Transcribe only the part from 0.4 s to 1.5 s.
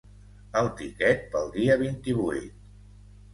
El tiquet pel